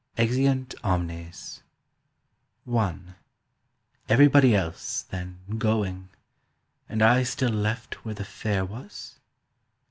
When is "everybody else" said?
4.09-5.03